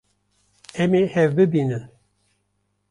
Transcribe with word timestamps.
Em 0.81 0.91
ê 1.01 1.03
hev 1.13 1.29
bibînin. 1.37 1.83